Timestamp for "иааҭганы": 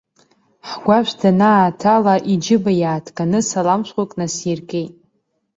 2.81-3.39